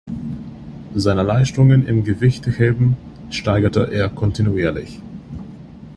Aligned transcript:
Seine 0.95 1.21
Leistungen 1.21 1.85
im 1.85 2.03
Gewichtheben 2.03 2.97
steigerte 3.29 3.91
er 3.91 4.09
kontinuierlich. 4.09 4.99